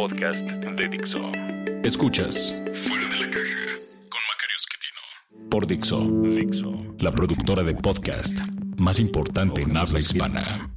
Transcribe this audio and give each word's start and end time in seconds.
podcast 0.00 0.40
de 0.40 0.88
Dixo. 0.88 1.30
Escuchas 1.84 2.54
Fuera 2.72 3.06
de 3.12 3.18
la 3.20 3.30
caja 3.30 3.66
con 4.08 4.22
Macario 4.30 4.56
Esquetino. 4.56 5.50
Por 5.50 5.66
Dixo, 5.66 6.00
Dixo, 6.00 6.96
la 7.00 7.12
productora 7.12 7.62
de 7.62 7.74
podcast 7.74 8.38
más 8.78 8.98
importante 8.98 9.60
en 9.60 9.76
habla 9.76 10.00
hispana. 10.00 10.70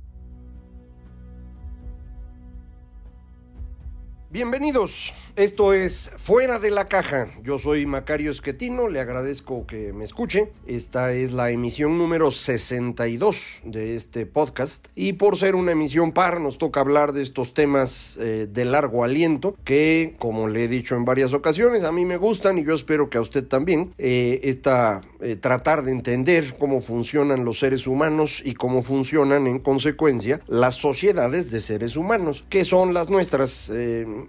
Bienvenidos, 4.29 5.13
esto 5.35 5.73
es 5.73 6.11
Fuera 6.17 6.59
de 6.59 6.69
la 6.69 6.87
Caja. 6.87 7.27
Yo 7.43 7.57
soy 7.57 7.87
Macario 7.87 8.31
Esquetino, 8.31 8.87
le 8.87 8.99
agradezco 8.99 9.65
que 9.65 9.91
me 9.91 10.03
escuche. 10.03 10.51
Esta 10.67 11.11
es 11.13 11.31
la 11.31 11.49
emisión 11.49 11.97
número 11.97 12.29
62 12.29 13.61
de 13.65 13.95
este 13.95 14.27
podcast 14.27 14.87
y 14.95 15.13
por 15.13 15.37
ser 15.37 15.55
una 15.55 15.71
emisión 15.71 16.11
par 16.11 16.39
nos 16.39 16.59
toca 16.59 16.81
hablar 16.81 17.13
de 17.13 17.23
estos 17.23 17.55
temas 17.55 18.17
eh, 18.17 18.47
de 18.51 18.65
largo 18.65 19.03
aliento 19.03 19.55
que, 19.63 20.15
como 20.19 20.47
le 20.47 20.65
he 20.65 20.67
dicho 20.67 20.95
en 20.95 21.05
varias 21.05 21.33
ocasiones, 21.33 21.83
a 21.83 21.91
mí 21.91 22.05
me 22.05 22.17
gustan 22.17 22.59
y 22.59 22.63
yo 22.63 22.75
espero 22.75 23.09
que 23.09 23.17
a 23.17 23.21
usted 23.21 23.45
también. 23.45 23.93
Eh, 23.97 24.39
esta, 24.43 25.01
eh, 25.19 25.35
tratar 25.35 25.83
de 25.83 25.91
entender 25.91 26.57
cómo 26.59 26.79
funcionan 26.79 27.43
los 27.43 27.57
seres 27.57 27.87
humanos 27.87 28.41
y 28.45 28.53
cómo 28.53 28.83
funcionan 28.83 29.47
en 29.47 29.57
consecuencia 29.59 30.41
las 30.47 30.75
sociedades 30.75 31.49
de 31.49 31.59
seres 31.59 31.95
humanos, 31.95 32.45
que 32.49 32.65
son 32.65 32.93
las 32.93 33.09
nuestras 33.09 33.71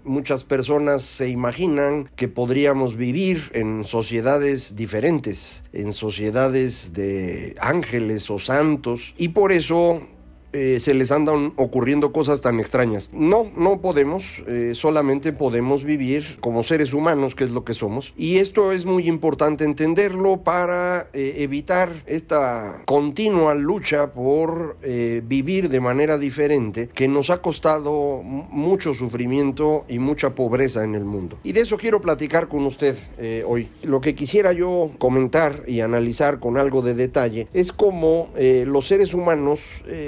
muchas 0.03 0.43
personas 0.43 0.94
se 0.99 1.29
imaginan 1.29 2.09
que 2.15 2.27
podríamos 2.27 2.95
vivir 2.95 3.51
en 3.53 3.83
sociedades 3.83 4.75
diferentes, 4.75 5.63
en 5.73 5.93
sociedades 5.93 6.93
de 6.93 7.55
ángeles 7.59 8.29
o 8.29 8.39
santos, 8.39 9.13
y 9.17 9.29
por 9.29 9.51
eso 9.51 10.01
eh, 10.57 10.79
se 10.79 10.93
les 10.93 11.11
andan 11.11 11.51
ocurriendo 11.57 12.13
cosas 12.13 12.39
tan 12.39 12.61
extrañas. 12.61 13.09
No, 13.11 13.51
no 13.57 13.81
podemos, 13.81 14.41
eh, 14.47 14.71
solamente 14.73 15.33
podemos 15.33 15.83
vivir 15.83 16.37
como 16.39 16.63
seres 16.63 16.93
humanos, 16.93 17.35
que 17.35 17.43
es 17.43 17.51
lo 17.51 17.65
que 17.65 17.73
somos. 17.73 18.13
Y 18.15 18.37
esto 18.37 18.71
es 18.71 18.85
muy 18.85 19.09
importante 19.09 19.65
entenderlo 19.65 20.43
para 20.43 21.09
eh, 21.11 21.35
evitar 21.39 22.03
esta 22.05 22.83
continua 22.85 23.53
lucha 23.53 24.13
por 24.13 24.77
vivir 25.27 25.69
de 25.69 25.79
manera 25.79 26.17
diferente 26.17 26.87
que 26.93 27.07
nos 27.07 27.29
ha 27.29 27.41
costado 27.41 28.21
mucho 28.23 28.93
sufrimiento 28.93 29.83
y 29.89 29.99
mucha 29.99 30.35
pobreza 30.35 30.83
en 30.83 30.95
el 30.95 31.03
mundo. 31.03 31.37
Y 31.43 31.51
de 31.51 31.61
eso 31.61 31.77
quiero 31.77 31.99
platicar 31.99 32.47
con 32.47 32.65
usted 32.65 32.95
hoy. 33.45 33.67
Lo 33.83 33.99
que 33.99 34.15
quisiera 34.15 34.53
yo 34.53 34.91
comentar 34.99 35.63
y 35.67 35.81
analizar 35.81 36.39
con 36.39 36.57
algo 36.57 36.81
de 36.81 36.93
detalle 36.93 37.47
es 37.53 37.71
cómo 37.71 38.29
los 38.37 38.87
seres 38.87 39.13
humanos 39.13 39.59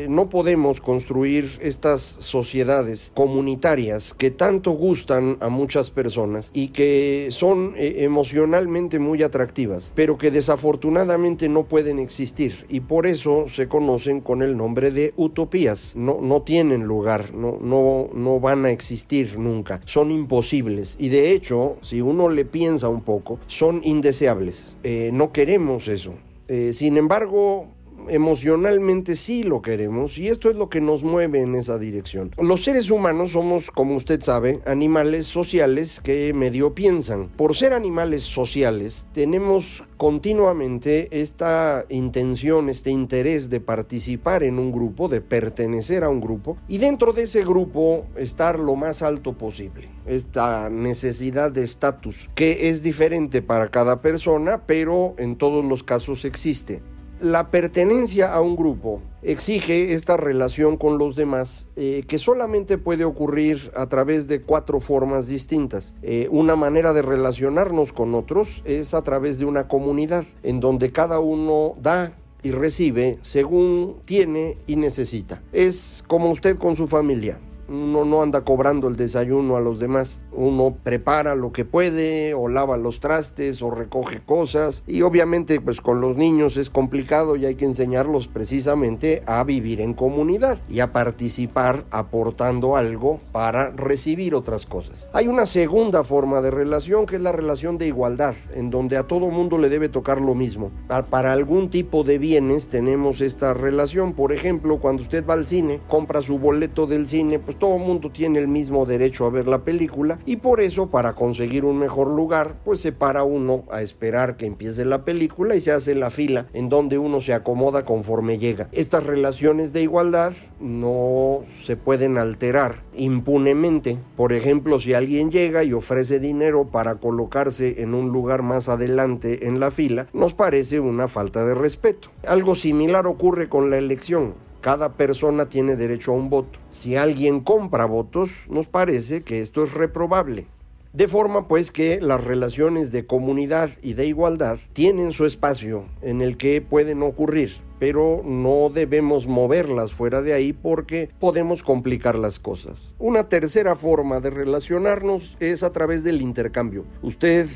no 0.08 0.30
podemos 0.30 0.37
podemos 0.38 0.82
construir 0.82 1.58
estas 1.64 2.04
sociedades 2.04 3.12
comunitarias 3.16 4.14
que 4.14 4.30
tanto 4.30 4.70
gustan 4.70 5.38
a 5.40 5.50
muchas 5.50 5.90
personas 5.90 6.52
y 6.54 6.68
que 6.68 7.30
son 7.32 7.74
eh, 7.76 8.04
emocionalmente 8.04 9.00
muy 9.00 9.24
atractivas, 9.24 9.94
pero 9.96 10.20
que 10.20 10.30
desafortunadamente 10.30 11.50
no 11.50 11.64
pueden 11.64 11.98
existir 11.98 12.68
y 12.70 12.82
por 12.82 13.08
eso 13.08 13.46
se 13.50 13.68
conocen 13.68 14.22
con 14.22 14.44
el 14.44 14.56
nombre 14.56 14.92
de 14.92 15.12
utopías. 15.18 15.96
No, 15.96 16.20
no 16.22 16.44
tienen 16.44 16.84
lugar, 16.84 17.34
no, 17.34 17.58
no, 17.60 18.08
no 18.14 18.40
van 18.40 18.66
a 18.66 18.70
existir 18.70 19.40
nunca, 19.40 19.82
son 19.86 20.12
imposibles 20.12 20.98
y 21.00 21.10
de 21.10 21.32
hecho, 21.32 21.78
si 21.82 22.00
uno 22.02 22.30
le 22.30 22.46
piensa 22.46 22.90
un 22.90 23.02
poco, 23.02 23.40
son 23.48 23.82
indeseables. 23.84 24.76
Eh, 24.84 25.10
no 25.12 25.32
queremos 25.32 25.88
eso. 25.88 26.14
Eh, 26.48 26.74
sin 26.74 26.96
embargo, 26.96 27.70
emocionalmente 28.10 29.16
sí 29.16 29.44
lo 29.44 29.62
queremos 29.62 30.18
y 30.18 30.28
esto 30.28 30.50
es 30.50 30.56
lo 30.56 30.70
que 30.70 30.82
nos 30.82 31.04
mueve 31.04 31.42
en 31.42 31.56
esa 31.56 31.78
dirección. 31.78 32.32
Los 32.38 32.64
seres 32.64 32.92
humanos 32.92 33.32
somos, 33.32 33.72
como 33.72 33.96
usted 33.96 34.22
sabe, 34.22 34.62
animales 34.66 35.28
sociales 35.28 36.02
que 36.04 36.34
medio 36.34 36.74
piensan. 36.74 37.30
Por 37.30 37.56
ser 37.56 37.74
animales 37.74 38.24
sociales, 38.24 39.08
tenemos 39.14 39.84
continuamente 39.98 41.08
esta 41.22 41.86
intención, 41.90 42.70
este 42.70 42.92
interés 42.92 43.50
de 43.50 43.60
participar 43.60 44.44
en 44.44 44.60
un 44.60 44.72
grupo, 44.72 45.08
de 45.08 45.22
pertenecer 45.22 46.04
a 46.04 46.10
un 46.10 46.22
grupo 46.22 46.58
y 46.68 46.78
dentro 46.78 47.14
de 47.14 47.24
ese 47.24 47.44
grupo 47.44 48.06
estar 48.16 48.60
lo 48.60 48.76
más 48.76 49.02
alto 49.02 49.38
posible. 49.38 49.90
Esta 50.06 50.70
necesidad 50.70 51.52
de 51.52 51.64
estatus 51.64 52.30
que 52.36 52.70
es 52.70 52.84
diferente 52.84 53.42
para 53.42 53.70
cada 53.70 54.02
persona, 54.02 54.64
pero 54.66 55.16
en 55.18 55.36
todos 55.36 55.66
los 55.66 55.84
casos 55.84 56.26
existe 56.26 56.82
la 57.20 57.50
pertenencia 57.50 58.34
a 58.34 58.42
un 58.42 58.56
grupo 58.56 59.02
exige 59.22 59.94
esta 59.94 60.18
relación 60.18 60.78
con 60.78 60.98
los 60.98 61.16
demás 61.16 61.70
eh, 61.76 62.04
que 62.08 62.20
solamente 62.20 62.78
puede 62.78 63.06
ocurrir 63.06 63.72
a 63.76 63.88
través 63.88 64.28
de 64.28 64.42
cuatro 64.42 64.80
formas 64.80 65.28
distintas. 65.28 65.96
Eh, 66.02 66.28
una 66.32 66.56
manera 66.56 66.94
de 66.94 67.02
relacionarnos 67.02 67.94
con 67.94 68.14
otros 68.16 68.62
es 68.66 68.94
a 68.94 69.02
través 69.02 69.40
de 69.40 69.46
una 69.46 69.68
comunidad 69.68 70.26
en 70.44 70.60
donde 70.60 70.92
cada 70.92 71.20
uno 71.20 71.76
da 71.82 72.14
y 72.44 72.52
recibe 72.52 73.18
según 73.22 73.98
tiene 74.06 74.58
y 74.68 74.76
necesita. 74.76 75.42
Es 75.52 76.04
como 76.08 76.32
usted 76.32 76.58
con 76.58 76.76
su 76.76 76.88
familia. 76.88 77.40
Uno 77.68 78.06
no 78.06 78.22
anda 78.22 78.46
cobrando 78.46 78.88
el 78.88 78.96
desayuno 78.96 79.58
a 79.58 79.62
los 79.62 79.80
demás. 79.80 80.22
Uno 80.38 80.76
prepara 80.84 81.34
lo 81.36 81.52
que 81.52 81.66
puede, 81.66 82.36
o 82.36 82.48
lava 82.48 82.78
los 82.78 83.00
trastes, 83.00 83.64
o 83.64 83.72
recoge 83.72 84.22
cosas. 84.22 84.84
Y 84.86 85.02
obviamente, 85.02 85.60
pues 85.60 85.82
con 85.82 86.00
los 86.00 86.16
niños 86.16 86.58
es 86.58 86.70
complicado 86.70 87.36
y 87.36 87.46
hay 87.46 87.56
que 87.56 87.66
enseñarlos 87.66 88.28
precisamente 88.28 89.24
a 89.26 89.44
vivir 89.44 89.82
en 89.82 89.96
comunidad 89.96 90.60
y 90.70 90.80
a 90.80 90.94
participar 90.94 91.86
aportando 91.90 92.76
algo 92.76 93.20
para 93.32 93.72
recibir 93.72 94.36
otras 94.36 94.68
cosas. 94.68 95.10
Hay 95.14 95.28
una 95.28 95.48
segunda 95.48 96.04
forma 96.04 96.42
de 96.42 96.52
relación 96.52 97.08
que 97.08 97.16
es 97.16 97.22
la 97.22 97.32
relación 97.32 97.80
de 97.80 97.88
igualdad, 97.88 98.36
en 98.54 98.70
donde 98.70 98.98
a 98.98 99.04
todo 99.04 99.30
mundo 99.30 99.58
le 99.58 99.70
debe 99.70 99.90
tocar 99.90 100.22
lo 100.22 100.36
mismo. 100.36 100.72
Para 101.10 101.34
algún 101.34 101.70
tipo 101.70 102.04
de 102.04 102.20
bienes 102.20 102.68
tenemos 102.68 103.22
esta 103.22 103.56
relación. 103.56 104.14
Por 104.14 104.32
ejemplo, 104.32 104.78
cuando 104.80 105.02
usted 105.02 105.26
va 105.26 105.34
al 105.34 105.48
cine, 105.48 105.80
compra 105.88 106.22
su 106.22 106.38
boleto 106.38 106.86
del 106.86 107.08
cine, 107.08 107.40
pues 107.40 107.58
todo 107.58 107.78
mundo 107.80 108.12
tiene 108.12 108.40
el 108.40 108.48
mismo 108.48 108.86
derecho 108.86 109.26
a 109.26 109.30
ver 109.30 109.48
la 109.48 109.64
película 109.64 110.20
y 110.28 110.36
por 110.36 110.62
eso 110.62 110.92
para 110.92 111.16
conseguir 111.16 111.66
un 111.66 111.80
mejor 111.80 112.10
lugar 112.10 112.56
pues 112.64 112.82
se 112.82 112.92
para 112.92 113.24
uno 113.24 113.64
a 113.72 113.82
esperar 113.82 114.38
que 114.38 114.46
empiece 114.46 114.86
la 114.86 115.06
película 115.06 115.56
y 115.56 115.62
se 115.62 115.72
hace 115.72 115.96
la 115.96 116.12
fila 116.12 116.46
en 116.54 116.70
donde 116.70 117.00
uno 117.00 117.22
se 117.22 117.34
acomoda 117.34 117.86
conforme 117.86 118.38
llega. 118.38 118.68
Estas 118.74 119.06
relaciones 119.06 119.74
de 119.74 119.82
igualdad 119.82 120.34
no 120.60 121.42
se 121.62 121.78
pueden 121.78 122.18
alterar 122.18 122.84
impunemente. 122.94 123.98
Por 124.18 124.34
ejemplo, 124.34 124.80
si 124.80 124.94
alguien 124.94 125.32
llega 125.32 125.64
y 125.64 125.72
ofrece 125.72 126.20
dinero 126.20 126.66
para 126.66 126.96
colocarse 126.96 127.82
en 127.82 127.94
un 127.94 128.10
lugar 128.10 128.44
más 128.44 128.68
adelante 128.68 129.48
en 129.48 129.62
la 129.62 129.72
fila, 129.72 130.08
nos 130.12 130.34
parece 130.34 130.82
una 130.82 131.08
falta 131.08 131.46
de 131.46 131.56
respeto. 131.56 132.10
Algo 132.28 132.54
similar 132.56 133.08
ocurre 133.08 133.48
con 133.48 133.70
la 133.70 133.78
elección. 133.78 134.47
Cada 134.62 134.94
persona 134.94 135.50
tiene 135.50 135.76
derecho 135.76 136.12
a 136.12 136.16
un 136.16 136.30
voto. 136.30 136.60
Si 136.70 136.96
alguien 136.96 137.42
compra 137.42 137.86
votos, 137.86 138.32
nos 138.50 138.68
parece 138.68 139.24
que 139.24 139.42
esto 139.42 139.64
es 139.64 139.74
reprobable. 139.74 140.48
De 140.94 141.08
forma 141.08 141.48
pues 141.48 141.70
que 141.70 142.02
las 142.02 142.24
relaciones 142.24 142.92
de 142.92 143.06
comunidad 143.06 143.70
y 143.84 143.94
de 143.94 144.08
igualdad 144.08 144.58
tienen 144.74 145.12
su 145.12 145.26
espacio 145.26 145.86
en 146.02 146.22
el 146.22 146.38
que 146.38 146.60
pueden 146.60 147.04
ocurrir, 147.04 147.52
pero 147.78 148.24
no 148.26 148.72
debemos 148.74 149.28
moverlas 149.28 149.94
fuera 149.94 150.24
de 150.24 150.34
ahí 150.34 150.54
porque 150.54 151.12
podemos 151.20 151.62
complicar 151.62 152.18
las 152.18 152.40
cosas. 152.40 152.96
Una 152.98 153.30
tercera 153.30 153.76
forma 153.76 154.22
de 154.22 154.32
relacionarnos 154.32 155.38
es 155.40 155.62
a 155.62 155.72
través 155.72 156.04
del 156.04 156.22
intercambio. 156.22 156.84
Usted 157.04 157.48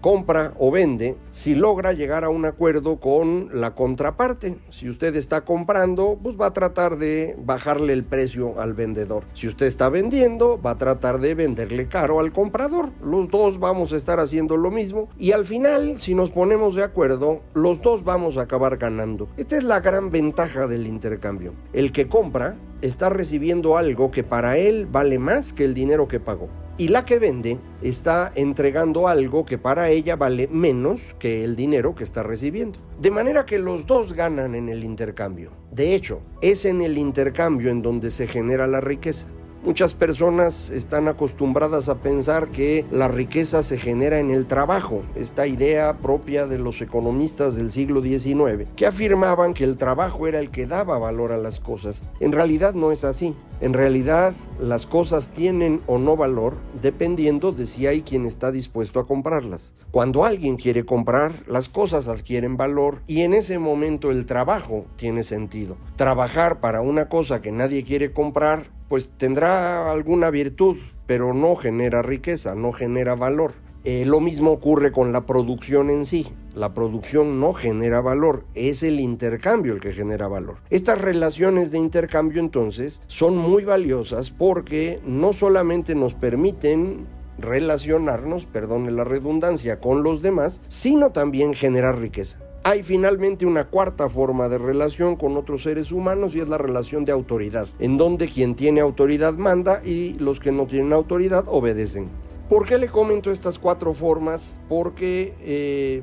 compra 0.00 0.52
o 0.58 0.70
vende 0.70 1.16
si 1.30 1.54
logra 1.54 1.92
llegar 1.92 2.24
a 2.24 2.30
un 2.30 2.44
acuerdo 2.44 2.98
con 3.00 3.48
la 3.52 3.74
contraparte. 3.74 4.58
Si 4.70 4.88
usted 4.88 5.14
está 5.16 5.42
comprando, 5.42 6.18
pues 6.22 6.36
va 6.40 6.46
a 6.46 6.52
tratar 6.52 6.98
de 6.98 7.36
bajarle 7.44 7.92
el 7.92 8.04
precio 8.04 8.60
al 8.60 8.74
vendedor. 8.74 9.24
Si 9.32 9.48
usted 9.48 9.66
está 9.66 9.88
vendiendo, 9.88 10.60
va 10.60 10.72
a 10.72 10.78
tratar 10.78 11.20
de 11.20 11.34
venderle 11.34 11.88
caro 11.88 12.20
al 12.20 12.32
comprador. 12.32 12.90
Los 13.02 13.28
dos 13.30 13.58
vamos 13.58 13.92
a 13.92 13.96
estar 13.96 14.20
haciendo 14.20 14.56
lo 14.56 14.70
mismo 14.70 15.08
y 15.18 15.32
al 15.32 15.46
final, 15.46 15.98
si 15.98 16.14
nos 16.14 16.30
ponemos 16.30 16.74
de 16.74 16.82
acuerdo, 16.82 17.40
los 17.54 17.80
dos 17.82 18.04
vamos 18.04 18.36
a 18.36 18.42
acabar 18.42 18.76
ganando. 18.76 19.28
Esta 19.36 19.56
es 19.56 19.64
la 19.64 19.80
gran 19.80 20.10
ventaja 20.10 20.66
del 20.66 20.86
intercambio. 20.86 21.54
El 21.72 21.92
que 21.92 22.08
compra 22.08 22.56
está 22.82 23.10
recibiendo 23.10 23.76
algo 23.76 24.10
que 24.10 24.22
para 24.22 24.56
él 24.58 24.86
vale 24.86 25.18
más 25.18 25.52
que 25.52 25.64
el 25.64 25.74
dinero 25.74 26.08
que 26.08 26.20
pagó 26.20 26.48
y 26.80 26.88
la 26.88 27.04
que 27.04 27.18
vende 27.18 27.58
está 27.82 28.32
entregando 28.34 29.06
algo 29.06 29.44
que 29.44 29.58
para 29.58 29.90
ella 29.90 30.16
vale 30.16 30.48
menos 30.48 31.14
que 31.18 31.44
el 31.44 31.54
dinero 31.54 31.94
que 31.94 32.04
está 32.04 32.22
recibiendo. 32.22 32.78
De 32.98 33.10
manera 33.10 33.44
que 33.44 33.58
los 33.58 33.84
dos 33.84 34.14
ganan 34.14 34.54
en 34.54 34.70
el 34.70 34.82
intercambio. 34.82 35.50
De 35.70 35.94
hecho, 35.94 36.22
es 36.40 36.64
en 36.64 36.80
el 36.80 36.96
intercambio 36.96 37.70
en 37.70 37.82
donde 37.82 38.10
se 38.10 38.26
genera 38.26 38.66
la 38.66 38.80
riqueza. 38.80 39.26
Muchas 39.62 39.92
personas 39.92 40.70
están 40.70 41.06
acostumbradas 41.06 41.90
a 41.90 41.96
pensar 41.96 42.48
que 42.48 42.86
la 42.90 43.08
riqueza 43.08 43.62
se 43.62 43.76
genera 43.76 44.18
en 44.18 44.30
el 44.30 44.46
trabajo, 44.46 45.02
esta 45.14 45.46
idea 45.46 45.98
propia 45.98 46.46
de 46.46 46.58
los 46.58 46.80
economistas 46.80 47.56
del 47.56 47.70
siglo 47.70 48.00
XIX, 48.00 48.66
que 48.74 48.86
afirmaban 48.86 49.52
que 49.52 49.64
el 49.64 49.76
trabajo 49.76 50.26
era 50.26 50.38
el 50.38 50.50
que 50.50 50.64
daba 50.66 50.98
valor 50.98 51.30
a 51.30 51.36
las 51.36 51.60
cosas. 51.60 52.04
En 52.20 52.32
realidad 52.32 52.72
no 52.72 52.90
es 52.90 53.04
así. 53.04 53.36
En 53.60 53.74
realidad 53.74 54.32
las 54.58 54.86
cosas 54.86 55.30
tienen 55.32 55.82
o 55.86 55.98
no 55.98 56.16
valor 56.16 56.56
dependiendo 56.80 57.52
de 57.52 57.66
si 57.66 57.86
hay 57.86 58.00
quien 58.00 58.24
está 58.24 58.50
dispuesto 58.50 58.98
a 58.98 59.06
comprarlas. 59.06 59.74
Cuando 59.90 60.24
alguien 60.24 60.56
quiere 60.56 60.86
comprar, 60.86 61.34
las 61.46 61.68
cosas 61.68 62.08
adquieren 62.08 62.56
valor 62.56 63.02
y 63.06 63.20
en 63.20 63.34
ese 63.34 63.58
momento 63.58 64.10
el 64.10 64.24
trabajo 64.24 64.86
tiene 64.96 65.22
sentido. 65.22 65.76
Trabajar 65.96 66.60
para 66.60 66.80
una 66.80 67.10
cosa 67.10 67.42
que 67.42 67.52
nadie 67.52 67.84
quiere 67.84 68.14
comprar 68.14 68.79
pues 68.90 69.08
tendrá 69.16 69.88
alguna 69.92 70.30
virtud, 70.30 70.76
pero 71.06 71.32
no 71.32 71.54
genera 71.54 72.02
riqueza, 72.02 72.56
no 72.56 72.72
genera 72.72 73.14
valor. 73.14 73.52
Eh, 73.84 74.04
lo 74.04 74.18
mismo 74.18 74.50
ocurre 74.50 74.90
con 74.90 75.12
la 75.12 75.26
producción 75.26 75.90
en 75.90 76.04
sí. 76.04 76.26
La 76.56 76.74
producción 76.74 77.38
no 77.38 77.54
genera 77.54 78.00
valor, 78.00 78.44
es 78.56 78.82
el 78.82 78.98
intercambio 78.98 79.74
el 79.74 79.80
que 79.80 79.92
genera 79.92 80.26
valor. 80.26 80.56
Estas 80.70 81.00
relaciones 81.00 81.70
de 81.70 81.78
intercambio 81.78 82.40
entonces 82.40 83.00
son 83.06 83.36
muy 83.36 83.62
valiosas 83.64 84.32
porque 84.32 85.00
no 85.06 85.32
solamente 85.32 85.94
nos 85.94 86.14
permiten 86.14 87.06
relacionarnos, 87.38 88.46
perdone 88.46 88.90
la 88.90 89.04
redundancia, 89.04 89.78
con 89.78 90.02
los 90.02 90.20
demás, 90.20 90.62
sino 90.66 91.12
también 91.12 91.54
generar 91.54 92.00
riqueza. 92.00 92.40
Hay 92.62 92.82
finalmente 92.82 93.46
una 93.46 93.68
cuarta 93.68 94.10
forma 94.10 94.50
de 94.50 94.58
relación 94.58 95.16
con 95.16 95.34
otros 95.38 95.62
seres 95.62 95.92
humanos 95.92 96.34
y 96.34 96.40
es 96.40 96.48
la 96.48 96.58
relación 96.58 97.06
de 97.06 97.12
autoridad, 97.12 97.66
en 97.78 97.96
donde 97.96 98.28
quien 98.28 98.54
tiene 98.54 98.80
autoridad 98.80 99.32
manda 99.32 99.80
y 99.82 100.12
los 100.18 100.40
que 100.40 100.52
no 100.52 100.66
tienen 100.66 100.92
autoridad 100.92 101.44
obedecen. 101.48 102.10
¿Por 102.50 102.66
qué 102.66 102.76
le 102.76 102.88
comento 102.88 103.30
estas 103.30 103.58
cuatro 103.58 103.94
formas? 103.94 104.58
Porque 104.68 105.32
eh, 105.40 106.02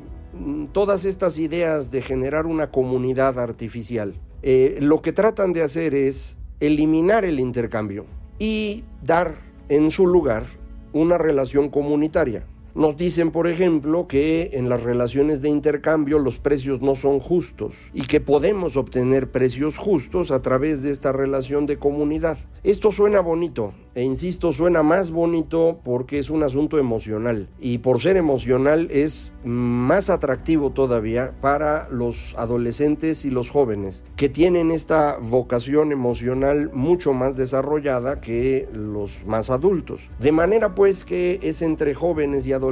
todas 0.71 1.05
estas 1.05 1.37
ideas 1.37 1.91
de 1.91 2.01
generar 2.01 2.47
una 2.47 2.71
comunidad 2.71 3.37
artificial, 3.37 4.15
eh, 4.41 4.79
lo 4.81 5.03
que 5.03 5.13
tratan 5.13 5.53
de 5.53 5.61
hacer 5.61 5.93
es 5.93 6.39
eliminar 6.59 7.23
el 7.23 7.39
intercambio 7.39 8.07
y 8.39 8.83
dar 9.03 9.35
en 9.69 9.91
su 9.91 10.07
lugar 10.07 10.47
una 10.91 11.19
relación 11.19 11.69
comunitaria. 11.69 12.45
Nos 12.77 12.95
dicen, 12.95 13.31
por 13.31 13.47
ejemplo, 13.47 14.05
que 14.07 14.51
en 14.53 14.69
las 14.69 14.83
relaciones 14.83 15.41
de 15.41 15.49
intercambio 15.49 16.19
los 16.19 16.37
precios 16.37 16.79
no 16.83 16.93
son 16.93 17.19
justos 17.19 17.73
y 17.91 18.03
que 18.03 18.21
podemos 18.21 18.77
obtener 18.77 19.31
precios 19.31 19.77
justos 19.77 20.29
a 20.29 20.43
través 20.43 20.83
de 20.83 20.91
esta 20.91 21.11
relación 21.11 21.65
de 21.65 21.79
comunidad. 21.79 22.37
Esto 22.63 22.91
suena 22.91 23.19
bonito, 23.19 23.73
e 23.95 24.03
insisto, 24.03 24.53
suena 24.53 24.83
más 24.83 25.09
bonito 25.09 25.79
porque 25.83 26.19
es 26.19 26.29
un 26.29 26.43
asunto 26.43 26.77
emocional 26.77 27.49
y 27.59 27.79
por 27.79 27.99
ser 27.99 28.15
emocional 28.15 28.89
es 28.91 29.33
más 29.43 30.11
atractivo 30.11 30.69
todavía 30.69 31.33
para 31.41 31.89
los 31.89 32.35
adolescentes 32.37 33.25
y 33.25 33.31
los 33.31 33.49
jóvenes 33.49 34.05
que 34.17 34.29
tienen 34.29 34.69
esta 34.69 35.17
vocación 35.17 35.91
emocional 35.91 36.69
mucho 36.73 37.13
más 37.13 37.37
desarrollada 37.37 38.21
que 38.21 38.69
los 38.71 39.25
más 39.25 39.49
adultos. 39.49 40.01
De 40.19 40.31
manera 40.31 40.75
pues 40.75 41.05
que 41.05 41.39
es 41.41 41.63
entre 41.63 41.95
jóvenes 41.95 42.45
y 42.45 42.53
adolescentes 42.53 42.66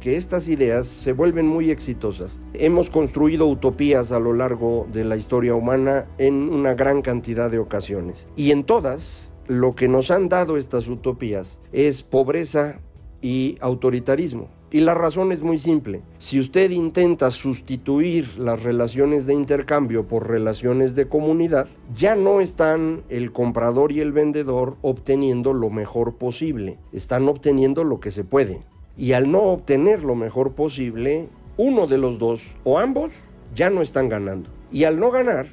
que 0.00 0.16
estas 0.16 0.48
ideas 0.48 0.88
se 0.88 1.12
vuelven 1.12 1.46
muy 1.46 1.70
exitosas. 1.70 2.40
Hemos 2.52 2.90
construido 2.90 3.46
utopías 3.46 4.10
a 4.12 4.18
lo 4.18 4.32
largo 4.32 4.88
de 4.92 5.04
la 5.04 5.16
historia 5.16 5.54
humana 5.54 6.06
en 6.18 6.34
una 6.34 6.74
gran 6.74 7.00
cantidad 7.00 7.50
de 7.50 7.58
ocasiones 7.58 8.28
y 8.36 8.50
en 8.50 8.64
todas 8.64 9.32
lo 9.46 9.74
que 9.74 9.88
nos 9.88 10.10
han 10.10 10.28
dado 10.28 10.56
estas 10.56 10.88
utopías 10.88 11.60
es 11.72 12.02
pobreza 12.02 12.80
y 13.22 13.56
autoritarismo. 13.60 14.48
Y 14.72 14.80
la 14.80 14.94
razón 14.94 15.32
es 15.32 15.42
muy 15.42 15.58
simple. 15.58 16.02
Si 16.18 16.38
usted 16.38 16.70
intenta 16.70 17.32
sustituir 17.32 18.38
las 18.38 18.62
relaciones 18.62 19.26
de 19.26 19.34
intercambio 19.34 20.06
por 20.06 20.28
relaciones 20.28 20.94
de 20.94 21.08
comunidad, 21.08 21.66
ya 21.96 22.14
no 22.14 22.40
están 22.40 23.02
el 23.08 23.32
comprador 23.32 23.90
y 23.90 24.00
el 24.00 24.12
vendedor 24.12 24.76
obteniendo 24.82 25.52
lo 25.54 25.70
mejor 25.70 26.16
posible. 26.16 26.78
Están 26.92 27.28
obteniendo 27.28 27.82
lo 27.82 27.98
que 27.98 28.12
se 28.12 28.22
puede. 28.22 28.62
Y 29.00 29.14
al 29.14 29.30
no 29.30 29.44
obtener 29.44 30.02
lo 30.04 30.14
mejor 30.14 30.52
posible, 30.52 31.26
uno 31.56 31.86
de 31.86 31.96
los 31.96 32.18
dos 32.18 32.42
o 32.64 32.78
ambos 32.78 33.12
ya 33.54 33.70
no 33.70 33.80
están 33.80 34.10
ganando. 34.10 34.50
Y 34.70 34.84
al 34.84 35.00
no 35.00 35.10
ganar, 35.10 35.46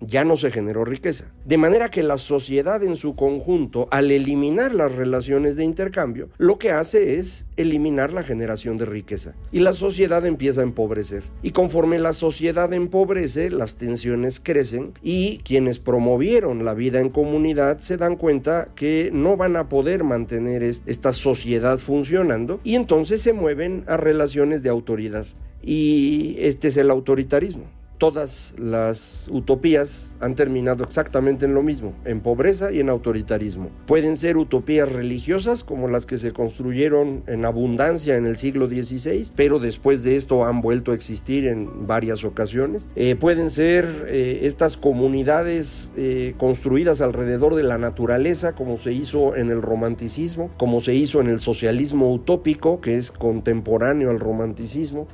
ya 0.00 0.24
no 0.24 0.36
se 0.36 0.50
generó 0.50 0.84
riqueza. 0.84 1.26
De 1.44 1.58
manera 1.58 1.90
que 1.90 2.02
la 2.02 2.18
sociedad 2.18 2.82
en 2.82 2.96
su 2.96 3.14
conjunto, 3.16 3.88
al 3.90 4.10
eliminar 4.10 4.74
las 4.74 4.92
relaciones 4.92 5.56
de 5.56 5.64
intercambio, 5.64 6.28
lo 6.38 6.58
que 6.58 6.70
hace 6.70 7.18
es 7.18 7.46
eliminar 7.56 8.12
la 8.12 8.22
generación 8.22 8.76
de 8.76 8.86
riqueza. 8.86 9.34
Y 9.52 9.60
la 9.60 9.74
sociedad 9.74 10.24
empieza 10.26 10.60
a 10.60 10.64
empobrecer. 10.64 11.24
Y 11.42 11.50
conforme 11.50 11.98
la 11.98 12.12
sociedad 12.12 12.72
empobrece, 12.72 13.50
las 13.50 13.76
tensiones 13.76 14.40
crecen 14.40 14.92
y 15.02 15.38
quienes 15.38 15.78
promovieron 15.78 16.64
la 16.64 16.74
vida 16.74 17.00
en 17.00 17.10
comunidad 17.10 17.78
se 17.78 17.96
dan 17.96 18.16
cuenta 18.16 18.68
que 18.74 19.10
no 19.12 19.36
van 19.36 19.56
a 19.56 19.68
poder 19.68 20.04
mantener 20.04 20.62
esta 20.62 21.12
sociedad 21.12 21.78
funcionando 21.78 22.60
y 22.64 22.74
entonces 22.74 23.22
se 23.22 23.32
mueven 23.32 23.84
a 23.86 23.96
relaciones 23.96 24.62
de 24.62 24.70
autoridad. 24.70 25.26
Y 25.62 26.36
este 26.38 26.68
es 26.68 26.76
el 26.76 26.90
autoritarismo 26.90 27.75
todas 27.98 28.54
las 28.58 29.28
utopías 29.30 30.14
han 30.20 30.34
terminado 30.34 30.84
exactamente 30.84 31.46
en 31.46 31.54
lo 31.54 31.62
mismo, 31.62 31.94
en 32.04 32.20
pobreza 32.20 32.72
y 32.72 32.80
en 32.80 32.88
autoritarismo. 32.88 33.70
Pueden 33.86 34.16
ser 34.16 34.36
utopías 34.36 34.90
religiosas 34.90 35.64
como 35.64 35.88
las 35.88 36.06
que 36.06 36.16
se 36.16 36.32
construyeron 36.32 37.22
en 37.26 37.44
abundancia 37.44 38.16
en 38.16 38.26
el 38.26 38.36
siglo 38.36 38.68
XVI, 38.68 39.30
pero 39.34 39.58
después 39.58 40.02
de 40.02 40.16
esto 40.16 40.44
han 40.44 40.60
vuelto 40.60 40.92
a 40.92 40.94
existir 40.94 41.46
en 41.46 41.86
varias 41.86 42.24
ocasiones. 42.24 42.88
Eh, 42.96 43.16
pueden 43.16 43.50
ser 43.50 44.06
eh, 44.08 44.40
estas 44.42 44.76
comunidades 44.76 45.92
eh, 45.96 46.34
construidas 46.38 47.00
alrededor 47.00 47.54
de 47.54 47.62
la 47.62 47.78
naturaleza 47.78 48.54
como 48.54 48.76
se 48.76 48.92
hizo 48.92 49.36
en 49.36 49.50
el 49.50 49.62
romanticismo, 49.62 50.50
como 50.56 50.80
se 50.80 50.94
hizo 50.94 51.20
en 51.20 51.28
el 51.28 51.40
socialismo 51.40 52.12
utópico 52.12 52.80
que 52.80 52.96
es 52.96 53.12
contemporáneo 53.12 54.10
al 54.10 54.20
romanticismo. 54.20 55.08